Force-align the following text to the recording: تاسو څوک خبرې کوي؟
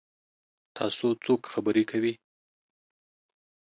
تاسو 0.77 1.07
څوک 1.23 1.41
خبرې 1.53 1.83
کوي؟ 1.91 2.13